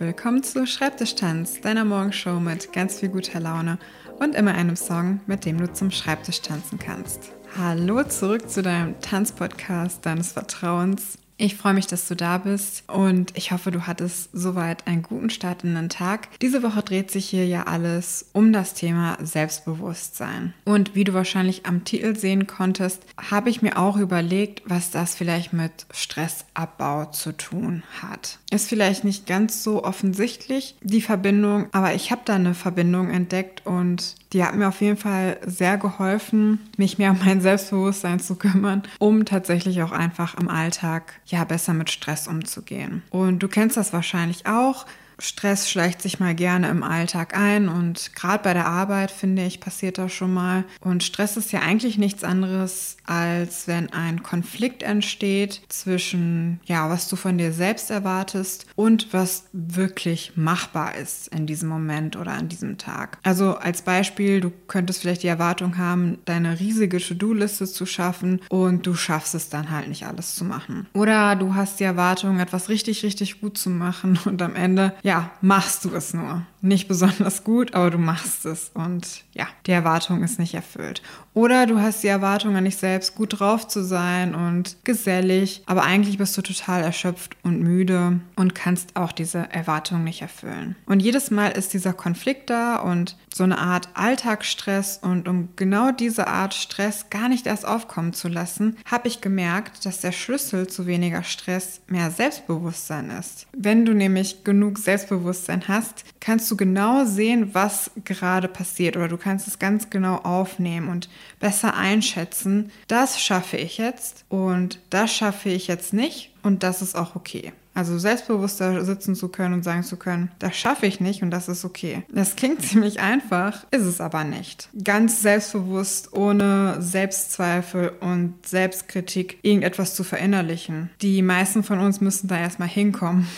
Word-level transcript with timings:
willkommen 0.00 0.42
zu 0.42 0.66
Schreibtischtanz, 0.66 1.60
deiner 1.62 1.84
Morgenshow 1.84 2.38
mit 2.38 2.72
ganz 2.72 3.00
viel 3.00 3.08
guter 3.08 3.40
Laune 3.40 3.78
und 4.18 4.34
immer 4.34 4.54
einem 4.54 4.76
Song, 4.76 5.20
mit 5.26 5.44
dem 5.44 5.58
du 5.58 5.72
zum 5.72 5.90
Schreibtisch 5.90 6.42
tanzen 6.42 6.78
kannst. 6.78 7.32
Hallo 7.56 8.02
zurück 8.04 8.50
zu 8.50 8.62
deinem 8.62 9.00
Tanzpodcast 9.00 10.04
deines 10.04 10.32
Vertrauens. 10.32 11.18
Ich 11.38 11.56
freue 11.56 11.74
mich, 11.74 11.86
dass 11.86 12.08
du 12.08 12.16
da 12.16 12.38
bist 12.38 12.84
und 12.88 13.36
ich 13.36 13.52
hoffe, 13.52 13.70
du 13.70 13.86
hattest 13.86 14.30
soweit 14.32 14.86
einen 14.86 15.02
guten 15.02 15.28
Start 15.28 15.64
in 15.64 15.74
den 15.74 15.90
Tag. 15.90 16.28
Diese 16.40 16.62
Woche 16.62 16.82
dreht 16.82 17.10
sich 17.10 17.28
hier 17.28 17.46
ja 17.46 17.64
alles 17.64 18.30
um 18.32 18.54
das 18.54 18.72
Thema 18.72 19.18
Selbstbewusstsein. 19.20 20.54
Und 20.64 20.94
wie 20.94 21.04
du 21.04 21.12
wahrscheinlich 21.12 21.66
am 21.66 21.84
Titel 21.84 22.16
sehen 22.16 22.46
konntest, 22.46 23.02
habe 23.18 23.50
ich 23.50 23.60
mir 23.60 23.76
auch 23.76 23.98
überlegt, 23.98 24.62
was 24.64 24.90
das 24.90 25.14
vielleicht 25.14 25.52
mit 25.52 25.84
Stressabbau 25.90 27.06
zu 27.06 27.32
tun 27.32 27.82
hat. 28.00 28.38
Ist 28.50 28.70
vielleicht 28.70 29.04
nicht 29.04 29.26
ganz 29.26 29.62
so 29.62 29.84
offensichtlich, 29.84 30.76
die 30.80 31.02
Verbindung, 31.02 31.66
aber 31.72 31.92
ich 31.92 32.10
habe 32.10 32.22
da 32.24 32.36
eine 32.36 32.54
Verbindung 32.54 33.10
entdeckt 33.10 33.66
und 33.66 34.14
die 34.32 34.42
hat 34.42 34.54
mir 34.54 34.68
auf 34.68 34.80
jeden 34.80 34.96
Fall 34.96 35.38
sehr 35.46 35.76
geholfen, 35.78 36.60
mich 36.76 36.98
mehr 36.98 37.10
um 37.10 37.18
mein 37.24 37.40
Selbstbewusstsein 37.40 38.20
zu 38.20 38.36
kümmern, 38.36 38.82
um 38.98 39.24
tatsächlich 39.24 39.82
auch 39.82 39.92
einfach 39.92 40.34
im 40.34 40.48
Alltag 40.48 41.20
ja 41.26 41.44
besser 41.44 41.74
mit 41.74 41.90
Stress 41.90 42.28
umzugehen. 42.28 43.02
Und 43.10 43.40
du 43.40 43.48
kennst 43.48 43.76
das 43.76 43.92
wahrscheinlich 43.92 44.46
auch. 44.46 44.86
Stress 45.18 45.70
schleicht 45.70 46.02
sich 46.02 46.20
mal 46.20 46.34
gerne 46.34 46.68
im 46.68 46.82
Alltag 46.82 47.36
ein 47.36 47.68
und 47.68 48.14
gerade 48.14 48.42
bei 48.42 48.54
der 48.54 48.66
Arbeit, 48.66 49.10
finde 49.10 49.44
ich, 49.44 49.60
passiert 49.60 49.98
das 49.98 50.12
schon 50.12 50.32
mal. 50.32 50.64
Und 50.80 51.02
Stress 51.02 51.36
ist 51.36 51.52
ja 51.52 51.60
eigentlich 51.60 51.98
nichts 51.98 52.22
anderes, 52.24 52.96
als 53.04 53.66
wenn 53.66 53.92
ein 53.92 54.22
Konflikt 54.22 54.82
entsteht 54.82 55.62
zwischen, 55.68 56.60
ja, 56.66 56.90
was 56.90 57.08
du 57.08 57.16
von 57.16 57.38
dir 57.38 57.52
selbst 57.52 57.90
erwartest 57.90 58.66
und 58.76 59.12
was 59.12 59.44
wirklich 59.52 60.32
machbar 60.36 60.94
ist 60.96 61.28
in 61.28 61.46
diesem 61.46 61.68
Moment 61.68 62.16
oder 62.16 62.32
an 62.32 62.48
diesem 62.48 62.78
Tag. 62.78 63.18
Also 63.22 63.56
als 63.56 63.82
Beispiel, 63.82 64.40
du 64.40 64.52
könntest 64.68 65.00
vielleicht 65.00 65.22
die 65.22 65.28
Erwartung 65.28 65.78
haben, 65.78 66.18
deine 66.24 66.60
riesige 66.60 66.98
To-Do-Liste 66.98 67.66
zu 67.66 67.86
schaffen 67.86 68.40
und 68.48 68.86
du 68.86 68.94
schaffst 68.94 69.34
es 69.34 69.48
dann 69.48 69.70
halt 69.70 69.88
nicht 69.88 70.06
alles 70.06 70.34
zu 70.34 70.44
machen. 70.44 70.86
Oder 70.92 71.36
du 71.36 71.54
hast 71.54 71.80
die 71.80 71.84
Erwartung, 71.84 72.40
etwas 72.40 72.68
richtig, 72.68 73.02
richtig 73.02 73.40
gut 73.40 73.56
zu 73.56 73.70
machen 73.70 74.18
und 74.24 74.42
am 74.42 74.54
Ende 74.54 74.92
ja, 75.06 75.30
machst 75.40 75.84
du 75.84 75.94
es 75.94 76.12
nur. 76.12 76.42
Nicht 76.66 76.88
besonders 76.88 77.44
gut, 77.44 77.74
aber 77.74 77.90
du 77.92 77.98
machst 77.98 78.44
es 78.44 78.72
und 78.74 79.22
ja, 79.32 79.46
die 79.66 79.70
Erwartung 79.70 80.24
ist 80.24 80.40
nicht 80.40 80.54
erfüllt. 80.54 81.00
Oder 81.32 81.66
du 81.66 81.78
hast 81.78 82.02
die 82.02 82.08
Erwartung 82.08 82.56
an 82.56 82.64
dich 82.64 82.76
selbst, 82.76 83.14
gut 83.14 83.38
drauf 83.38 83.68
zu 83.68 83.84
sein 83.84 84.34
und 84.34 84.76
gesellig, 84.82 85.62
aber 85.66 85.84
eigentlich 85.84 86.18
bist 86.18 86.36
du 86.36 86.42
total 86.42 86.82
erschöpft 86.82 87.36
und 87.44 87.60
müde 87.60 88.18
und 88.34 88.56
kannst 88.56 88.96
auch 88.96 89.12
diese 89.12 89.48
Erwartung 89.52 90.02
nicht 90.02 90.22
erfüllen. 90.22 90.74
Und 90.86 91.00
jedes 91.00 91.30
Mal 91.30 91.50
ist 91.50 91.72
dieser 91.72 91.92
Konflikt 91.92 92.50
da 92.50 92.76
und 92.76 93.16
so 93.32 93.44
eine 93.44 93.58
Art 93.58 93.90
Alltagsstress 93.94 94.98
und 95.02 95.28
um 95.28 95.50
genau 95.54 95.92
diese 95.92 96.26
Art 96.26 96.54
Stress 96.54 97.10
gar 97.10 97.28
nicht 97.28 97.46
erst 97.46 97.66
aufkommen 97.66 98.12
zu 98.12 98.28
lassen, 98.28 98.76
habe 98.86 99.06
ich 99.06 99.20
gemerkt, 99.20 99.84
dass 99.84 100.00
der 100.00 100.12
Schlüssel 100.12 100.66
zu 100.66 100.86
weniger 100.86 101.22
Stress 101.22 101.80
mehr 101.86 102.10
Selbstbewusstsein 102.10 103.10
ist. 103.10 103.46
Wenn 103.52 103.84
du 103.84 103.92
nämlich 103.92 104.42
genug 104.42 104.78
Selbstbewusstsein 104.78 105.68
hast, 105.68 106.04
kannst 106.18 106.50
du 106.50 106.55
genau 106.56 107.04
sehen, 107.04 107.50
was 107.54 107.90
gerade 108.04 108.48
passiert 108.48 108.96
oder 108.96 109.08
du 109.08 109.16
kannst 109.16 109.48
es 109.48 109.58
ganz 109.58 109.90
genau 109.90 110.16
aufnehmen 110.16 110.88
und 110.88 111.08
besser 111.40 111.76
einschätzen, 111.76 112.70
das 112.88 113.20
schaffe 113.20 113.56
ich 113.56 113.78
jetzt 113.78 114.24
und 114.28 114.80
das 114.90 115.12
schaffe 115.12 115.48
ich 115.48 115.66
jetzt 115.66 115.92
nicht 115.92 116.32
und 116.42 116.62
das 116.62 116.82
ist 116.82 116.96
auch 116.96 117.16
okay. 117.16 117.52
Also 117.76 117.98
selbstbewusster 117.98 118.86
sitzen 118.86 119.14
zu 119.14 119.28
können 119.28 119.52
und 119.52 119.62
sagen 119.62 119.82
zu 119.82 119.98
können, 119.98 120.30
das 120.38 120.56
schaffe 120.56 120.86
ich 120.86 120.98
nicht 120.98 121.22
und 121.22 121.30
das 121.30 121.46
ist 121.46 121.62
okay. 121.62 122.04
Das 122.08 122.34
klingt 122.34 122.62
ziemlich 122.66 123.00
einfach, 123.00 123.66
ist 123.70 123.84
es 123.84 124.00
aber 124.00 124.24
nicht. 124.24 124.70
Ganz 124.82 125.20
selbstbewusst, 125.20 126.14
ohne 126.14 126.80
Selbstzweifel 126.80 127.92
und 128.00 128.34
Selbstkritik 128.46 129.40
irgendetwas 129.42 129.94
zu 129.94 130.04
verinnerlichen. 130.04 130.88
Die 131.02 131.20
meisten 131.20 131.62
von 131.62 131.78
uns 131.78 132.00
müssen 132.00 132.28
da 132.28 132.38
erstmal 132.38 132.68
hinkommen. 132.68 133.28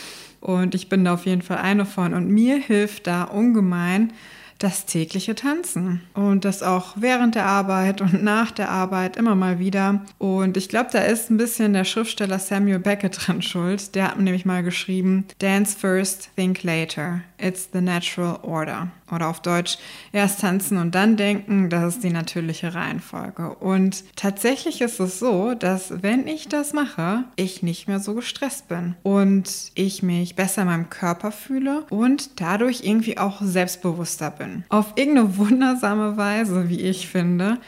Und 0.41 0.75
ich 0.75 0.89
bin 0.89 1.05
da 1.05 1.15
auf 1.15 1.27
jeden 1.27 1.43
Fall 1.43 1.59
eine 1.59 1.87
von. 1.87 2.15
Und 2.15 2.29
mir 2.29 2.57
hilft 2.57 3.07
da 3.07 3.25
ungemein 3.25 4.13
das 4.59 4.87
tägliche 4.87 5.35
Tanzen. 5.35 6.03
Und 6.15 6.45
das 6.45 6.63
auch 6.63 6.95
während 6.97 7.35
der 7.37 7.47
Arbeit 7.47 8.01
und 8.01 8.23
nach 8.23 8.51
der 8.51 8.71
Arbeit 8.71 9.17
immer 9.17 9.35
mal 9.35 9.59
wieder. 9.59 10.05
Und 10.19 10.57
ich 10.57 10.69
glaube, 10.69 10.91
da 10.93 11.01
ist 11.01 11.31
ein 11.31 11.37
bisschen 11.37 11.73
der 11.73 11.85
Schriftsteller 11.85 12.39
Samuel 12.39 12.81
Beckett 12.81 13.27
dran 13.27 13.43
schuld. 13.43 13.95
Der 13.95 14.09
hat 14.09 14.19
nämlich 14.19 14.45
mal 14.45 14.63
geschrieben, 14.63 15.27
Dance 15.39 15.79
first, 15.79 16.31
think 16.37 16.63
later. 16.65 17.21
It's 17.39 17.69
the 17.73 17.81
natural 17.81 18.39
order. 18.43 18.89
Oder 19.11 19.29
auf 19.29 19.41
Deutsch, 19.41 19.79
erst 20.13 20.41
tanzen 20.41 20.79
und 20.79 20.95
dann 20.95 21.17
denken, 21.17 21.71
das 21.71 21.97
ist 21.97 22.05
die 22.05 22.11
natürliche 22.11 22.75
Reihenfolge. 22.75 23.55
Und 23.55 24.05
tatsächlich 24.17 24.81
ist 24.81 25.01
es 25.01 25.19
so, 25.19 25.55
dass 25.55 26.03
wenn 26.03 26.27
ich 26.27 26.49
das 26.49 26.73
mache, 26.73 27.25
ich 27.37 27.63
nicht 27.63 27.89
mehr 27.89 28.01
so 28.01 28.15
gestresst 28.15 28.69
bin 28.69 28.97
und 29.03 29.73
ich 29.75 30.03
mich 30.03 30.37
besser 30.37 30.63
in 30.63 30.69
meinem 30.69 30.91
Körper 30.91 31.33
fühle 31.33 31.85
und 31.91 32.41
dadurch 32.41 32.85
irgendwie 32.85 33.19
auch 33.19 33.41
selbstbewusster 33.41 34.31
bin. 34.31 34.65
Auf 34.69 34.93
irgendeine 34.97 35.37
wundersame 35.39 36.17
Weise, 36.17 36.69
wie 36.69 36.81
ich 36.81 37.09
finde, 37.09 37.59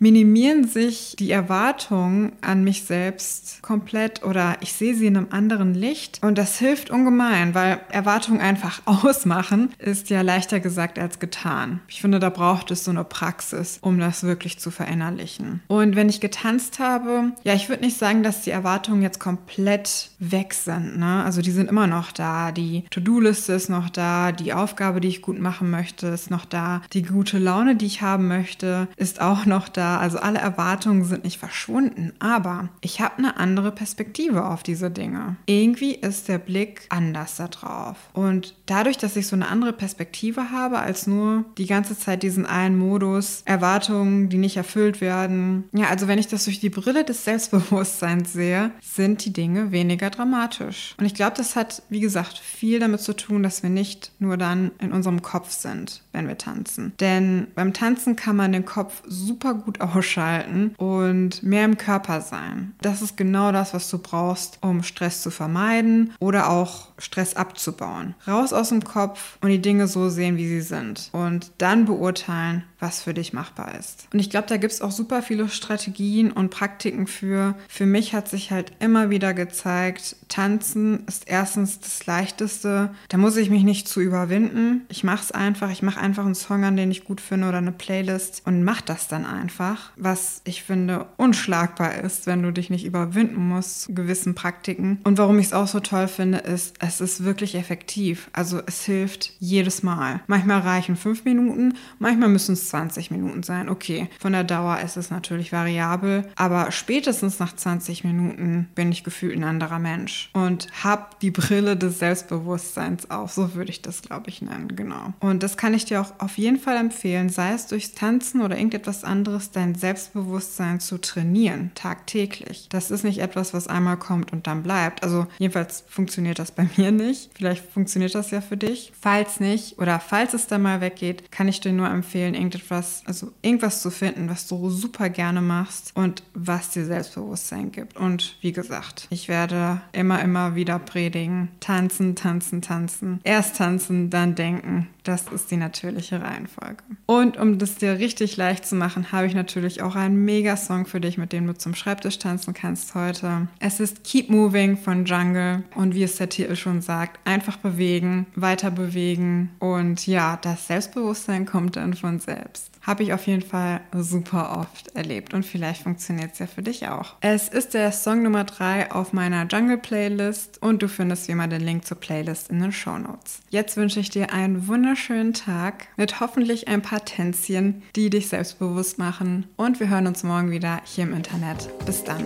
minimieren 0.00 0.66
sich 0.66 1.14
die 1.18 1.30
Erwartungen 1.30 2.32
an 2.40 2.64
mich 2.64 2.84
selbst 2.84 3.62
komplett 3.62 4.24
oder 4.24 4.56
ich 4.60 4.72
sehe 4.72 4.94
sie 4.94 5.06
in 5.06 5.16
einem 5.16 5.28
anderen 5.30 5.74
Licht. 5.74 6.18
Und 6.22 6.38
das 6.38 6.58
hilft 6.58 6.90
ungemein, 6.90 7.54
weil 7.54 7.80
Erwartungen 7.90 8.40
einfach 8.40 8.82
ausmachen 8.86 9.72
ist 9.78 10.10
ja 10.10 10.22
leichter 10.22 10.58
gesagt 10.58 10.98
als 10.98 11.18
getan. 11.18 11.80
Ich 11.86 12.00
finde, 12.00 12.18
da 12.18 12.30
braucht 12.30 12.70
es 12.70 12.84
so 12.84 12.90
eine 12.90 13.04
Praxis, 13.04 13.78
um 13.82 13.98
das 13.98 14.22
wirklich 14.24 14.58
zu 14.58 14.70
verinnerlichen. 14.70 15.60
Und 15.68 15.96
wenn 15.96 16.08
ich 16.08 16.20
getanzt 16.20 16.78
habe, 16.78 17.32
ja, 17.44 17.52
ich 17.54 17.68
würde 17.68 17.84
nicht 17.84 17.98
sagen, 17.98 18.22
dass 18.22 18.42
die 18.42 18.50
Erwartungen 18.50 19.02
jetzt 19.02 19.20
komplett 19.20 20.10
weg 20.18 20.54
sind. 20.54 20.98
Ne? 20.98 21.22
Also 21.24 21.42
die 21.42 21.50
sind 21.50 21.68
immer 21.68 21.86
noch 21.86 22.10
da. 22.12 22.52
Die 22.52 22.84
To-Do-Liste 22.90 23.52
ist 23.52 23.68
noch 23.68 23.90
da. 23.90 24.32
Die 24.32 24.54
Aufgabe, 24.54 25.00
die 25.00 25.08
ich 25.08 25.20
gut 25.20 25.38
machen 25.38 25.70
möchte, 25.70 26.06
ist 26.06 26.30
noch 26.30 26.46
da. 26.46 26.80
Die 26.94 27.02
gute 27.02 27.38
Laune, 27.38 27.76
die 27.76 27.86
ich 27.86 28.00
haben 28.00 28.28
möchte, 28.28 28.88
ist 28.96 29.20
auch 29.20 29.44
noch 29.44 29.68
da 29.68 29.89
also 29.98 30.18
alle 30.18 30.38
Erwartungen 30.38 31.04
sind 31.04 31.24
nicht 31.24 31.38
verschwunden, 31.38 32.12
aber 32.18 32.68
ich 32.80 33.00
habe 33.00 33.18
eine 33.18 33.36
andere 33.36 33.72
Perspektive 33.72 34.44
auf 34.44 34.62
diese 34.62 34.90
Dinge. 34.90 35.36
Irgendwie 35.46 35.94
ist 35.94 36.28
der 36.28 36.38
Blick 36.38 36.82
anders 36.88 37.36
da 37.36 37.48
drauf. 37.48 37.96
Und 38.12 38.54
dadurch, 38.66 38.98
dass 38.98 39.16
ich 39.16 39.26
so 39.26 39.36
eine 39.36 39.48
andere 39.48 39.72
Perspektive 39.72 40.50
habe, 40.50 40.78
als 40.78 41.06
nur 41.06 41.44
die 41.58 41.66
ganze 41.66 41.98
Zeit 41.98 42.22
diesen 42.22 42.46
einen 42.46 42.78
Modus, 42.78 43.42
Erwartungen, 43.44 44.28
die 44.28 44.38
nicht 44.38 44.56
erfüllt 44.56 45.00
werden. 45.00 45.64
Ja, 45.72 45.88
also 45.88 46.08
wenn 46.08 46.18
ich 46.18 46.28
das 46.28 46.44
durch 46.44 46.60
die 46.60 46.70
Brille 46.70 47.04
des 47.04 47.24
Selbstbewusstseins 47.24 48.32
sehe, 48.32 48.72
sind 48.80 49.24
die 49.24 49.32
Dinge 49.32 49.72
weniger 49.72 50.10
dramatisch. 50.10 50.94
Und 50.98 51.06
ich 51.06 51.14
glaube, 51.14 51.36
das 51.36 51.56
hat, 51.56 51.82
wie 51.88 52.00
gesagt, 52.00 52.38
viel 52.38 52.78
damit 52.78 53.00
zu 53.00 53.14
tun, 53.14 53.42
dass 53.42 53.62
wir 53.62 53.70
nicht 53.70 54.12
nur 54.18 54.36
dann 54.36 54.70
in 54.78 54.92
unserem 54.92 55.22
Kopf 55.22 55.50
sind, 55.50 56.02
wenn 56.12 56.28
wir 56.28 56.38
tanzen. 56.38 56.92
Denn 57.00 57.48
beim 57.54 57.72
Tanzen 57.72 58.16
kann 58.16 58.36
man 58.36 58.52
den 58.52 58.64
Kopf 58.64 59.02
super 59.06 59.54
gut 59.54 59.79
ausschalten 59.80 60.74
und 60.76 61.42
mehr 61.42 61.64
im 61.64 61.78
Körper 61.78 62.20
sein. 62.20 62.74
Das 62.80 63.02
ist 63.02 63.16
genau 63.16 63.52
das, 63.52 63.74
was 63.74 63.90
du 63.90 63.98
brauchst, 63.98 64.58
um 64.60 64.82
Stress 64.82 65.22
zu 65.22 65.30
vermeiden 65.30 66.12
oder 66.20 66.50
auch 66.50 66.88
Stress 66.98 67.34
abzubauen. 67.34 68.14
Raus 68.26 68.52
aus 68.52 68.68
dem 68.70 68.84
Kopf 68.84 69.38
und 69.40 69.50
die 69.50 69.62
Dinge 69.62 69.86
so 69.86 70.08
sehen, 70.08 70.36
wie 70.36 70.48
sie 70.48 70.60
sind. 70.60 71.10
Und 71.12 71.52
dann 71.58 71.84
beurteilen, 71.86 72.64
was 72.78 73.02
für 73.02 73.14
dich 73.14 73.32
machbar 73.32 73.74
ist. 73.78 74.08
Und 74.12 74.18
ich 74.18 74.30
glaube, 74.30 74.48
da 74.48 74.56
gibt 74.56 74.72
es 74.72 74.80
auch 74.80 74.90
super 74.90 75.22
viele 75.22 75.48
Strategien 75.48 76.32
und 76.32 76.50
Praktiken 76.50 77.06
für. 77.06 77.54
Für 77.68 77.86
mich 77.86 78.14
hat 78.14 78.28
sich 78.28 78.50
halt 78.50 78.72
immer 78.80 79.10
wieder 79.10 79.34
gezeigt, 79.34 80.16
tanzen 80.28 81.04
ist 81.06 81.28
erstens 81.28 81.80
das 81.80 82.06
Leichteste. 82.06 82.90
Da 83.08 83.18
muss 83.18 83.36
ich 83.36 83.50
mich 83.50 83.62
nicht 83.62 83.88
zu 83.88 84.00
überwinden. 84.00 84.82
Ich 84.88 85.04
mache 85.04 85.22
es 85.22 85.32
einfach. 85.32 85.70
Ich 85.70 85.82
mache 85.82 86.00
einfach 86.00 86.24
einen 86.24 86.34
Song 86.34 86.64
an, 86.64 86.76
den 86.76 86.90
ich 86.90 87.04
gut 87.04 87.20
finde 87.20 87.48
oder 87.48 87.58
eine 87.58 87.72
Playlist 87.72 88.42
und 88.46 88.64
mache 88.64 88.84
das 88.86 89.08
dann 89.08 89.26
einfach. 89.26 89.69
Was 89.96 90.42
ich 90.44 90.62
finde 90.62 91.06
unschlagbar 91.16 91.94
ist, 91.96 92.26
wenn 92.26 92.42
du 92.42 92.52
dich 92.52 92.70
nicht 92.70 92.84
überwinden 92.84 93.48
musst 93.48 93.94
gewissen 93.94 94.34
Praktiken. 94.34 94.98
Und 95.04 95.18
warum 95.18 95.38
ich 95.38 95.46
es 95.46 95.52
auch 95.52 95.66
so 95.66 95.80
toll 95.80 96.08
finde, 96.08 96.38
ist, 96.38 96.76
es 96.80 97.00
ist 97.00 97.24
wirklich 97.24 97.54
effektiv. 97.54 98.30
Also 98.32 98.60
es 98.66 98.84
hilft 98.84 99.32
jedes 99.38 99.82
Mal. 99.82 100.20
Manchmal 100.26 100.60
reichen 100.60 100.96
fünf 100.96 101.24
Minuten, 101.24 101.74
manchmal 101.98 102.28
müssen 102.28 102.52
es 102.52 102.68
20 102.68 103.10
Minuten 103.10 103.42
sein. 103.42 103.68
Okay, 103.68 104.08
von 104.18 104.32
der 104.32 104.44
Dauer 104.44 104.80
ist 104.80 104.96
es 104.96 105.10
natürlich 105.10 105.52
variabel, 105.52 106.24
aber 106.36 106.70
spätestens 106.72 107.38
nach 107.38 107.54
20 107.54 108.04
Minuten 108.04 108.68
bin 108.74 108.92
ich 108.92 109.04
gefühlt 109.04 109.36
ein 109.36 109.44
anderer 109.44 109.78
Mensch 109.78 110.30
und 110.32 110.68
habe 110.84 111.06
die 111.22 111.30
Brille 111.30 111.76
des 111.76 111.98
Selbstbewusstseins 111.98 113.10
auf. 113.10 113.32
So 113.32 113.54
würde 113.54 113.70
ich 113.70 113.82
das, 113.82 114.02
glaube 114.02 114.30
ich, 114.30 114.42
nennen. 114.42 114.76
Genau. 114.76 115.12
Und 115.20 115.42
das 115.42 115.56
kann 115.56 115.74
ich 115.74 115.84
dir 115.84 116.00
auch 116.00 116.12
auf 116.18 116.38
jeden 116.38 116.58
Fall 116.58 116.76
empfehlen, 116.76 117.28
sei 117.28 117.52
es 117.52 117.66
durchs 117.66 117.94
Tanzen 117.94 118.40
oder 118.42 118.56
irgendetwas 118.56 119.04
anderes, 119.04 119.49
dein 119.52 119.74
Selbstbewusstsein 119.74 120.80
zu 120.80 120.98
trainieren, 120.98 121.70
tagtäglich. 121.74 122.68
Das 122.70 122.90
ist 122.90 123.04
nicht 123.04 123.18
etwas, 123.18 123.54
was 123.54 123.66
einmal 123.66 123.96
kommt 123.96 124.32
und 124.32 124.46
dann 124.46 124.62
bleibt. 124.62 125.02
Also 125.02 125.26
jedenfalls 125.38 125.84
funktioniert 125.88 126.38
das 126.38 126.52
bei 126.52 126.68
mir 126.76 126.92
nicht. 126.92 127.30
Vielleicht 127.34 127.64
funktioniert 127.70 128.14
das 128.14 128.30
ja 128.30 128.40
für 128.40 128.56
dich. 128.56 128.92
Falls 129.00 129.40
nicht 129.40 129.78
oder 129.78 130.00
falls 130.00 130.34
es 130.34 130.46
dann 130.46 130.62
mal 130.62 130.80
weggeht, 130.80 131.30
kann 131.30 131.48
ich 131.48 131.60
dir 131.60 131.72
nur 131.72 131.88
empfehlen, 131.88 132.34
irgendetwas, 132.34 133.02
also 133.06 133.32
irgendwas 133.42 133.82
zu 133.82 133.90
finden, 133.90 134.28
was 134.28 134.46
du 134.46 134.70
super 134.70 135.08
gerne 135.08 135.40
machst 135.40 135.92
und 135.94 136.22
was 136.34 136.70
dir 136.70 136.84
Selbstbewusstsein 136.84 137.72
gibt. 137.72 137.96
Und 137.96 138.36
wie 138.40 138.52
gesagt, 138.52 139.06
ich 139.10 139.28
werde 139.28 139.80
immer, 139.92 140.22
immer 140.22 140.54
wieder 140.54 140.78
predigen. 140.78 141.48
Tanzen, 141.60 142.16
tanzen, 142.16 142.62
tanzen. 142.62 143.20
Erst 143.24 143.56
tanzen, 143.56 144.10
dann 144.10 144.34
denken. 144.34 144.88
Das 145.04 145.28
ist 145.28 145.50
die 145.50 145.56
natürliche 145.56 146.20
Reihenfolge. 146.20 146.82
Und 147.06 147.36
um 147.36 147.58
das 147.58 147.76
dir 147.76 147.98
richtig 147.98 148.36
leicht 148.36 148.66
zu 148.66 148.74
machen, 148.74 149.12
habe 149.12 149.26
ich 149.26 149.34
natürlich 149.40 149.80
auch 149.80 149.96
einen 149.96 150.22
Mega-Song 150.24 150.84
für 150.84 151.00
dich, 151.00 151.16
mit 151.16 151.32
dem 151.32 151.46
du 151.46 151.54
zum 151.54 151.74
Schreibtisch 151.74 152.18
tanzen 152.18 152.52
kannst 152.52 152.94
heute. 152.94 153.48
Es 153.58 153.80
ist 153.80 154.04
Keep 154.04 154.28
Moving 154.28 154.76
von 154.76 155.06
Jungle 155.06 155.62
und 155.74 155.94
wie 155.94 156.02
es 156.02 156.16
der 156.16 156.28
Titel 156.28 156.56
schon 156.56 156.82
sagt, 156.82 157.18
einfach 157.26 157.56
bewegen, 157.56 158.26
weiter 158.34 158.70
bewegen 158.70 159.50
und 159.58 160.06
ja, 160.06 160.38
das 160.42 160.66
Selbstbewusstsein 160.66 161.46
kommt 161.46 161.76
dann 161.76 161.94
von 161.94 162.20
selbst. 162.20 162.70
Habe 162.82 163.02
ich 163.02 163.12
auf 163.12 163.26
jeden 163.26 163.42
Fall 163.42 163.82
super 163.94 164.58
oft 164.58 164.88
erlebt 164.96 165.34
und 165.34 165.44
vielleicht 165.44 165.82
funktioniert 165.82 166.32
es 166.32 166.38
ja 166.38 166.46
für 166.46 166.62
dich 166.62 166.88
auch. 166.88 167.14
Es 167.20 167.48
ist 167.48 167.74
der 167.74 167.92
Song 167.92 168.22
Nummer 168.22 168.44
3 168.44 168.92
auf 168.92 169.12
meiner 169.12 169.46
Jungle 169.46 169.76
Playlist 169.76 170.62
und 170.62 170.82
du 170.82 170.88
findest 170.88 171.28
wie 171.28 171.32
immer 171.32 171.46
den 171.46 171.60
Link 171.60 171.84
zur 171.84 171.98
Playlist 171.98 172.48
in 172.50 172.60
den 172.60 172.72
Show 172.72 172.96
Notes. 172.98 173.40
Jetzt 173.50 173.76
wünsche 173.76 174.00
ich 174.00 174.08
dir 174.08 174.32
einen 174.32 174.66
wunderschönen 174.66 175.34
Tag 175.34 175.88
mit 175.96 176.20
hoffentlich 176.20 176.68
ein 176.68 176.80
paar 176.80 177.04
Tänzchen, 177.04 177.82
die 177.96 178.08
dich 178.08 178.28
selbstbewusst 178.28 178.98
machen 178.98 179.29
und 179.56 179.80
wir 179.80 179.88
hören 179.88 180.06
uns 180.06 180.22
morgen 180.22 180.50
wieder 180.50 180.80
hier 180.84 181.04
im 181.04 181.14
Internet. 181.14 181.68
Bis 181.86 182.04
dann. 182.04 182.24